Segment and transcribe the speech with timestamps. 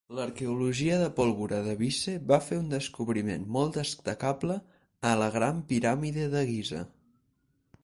[0.13, 4.57] L"arqueologia de pólvora de Vyse va fer un descobriment molt destacable
[5.13, 6.85] a la Gran piràmide de Giza.